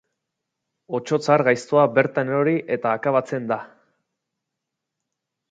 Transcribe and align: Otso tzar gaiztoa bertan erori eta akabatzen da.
Otso 0.99 1.19
tzar 1.25 1.43
gaiztoa 1.47 1.83
bertan 1.99 2.33
erori 2.33 2.57
eta 2.77 2.95
akabatzen 3.01 3.47
da. 3.53 3.61